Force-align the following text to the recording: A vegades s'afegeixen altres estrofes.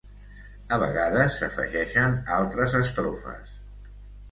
A 0.77 0.79
vegades 0.83 1.37
s'afegeixen 1.41 2.17
altres 2.39 2.75
estrofes. 2.83 3.57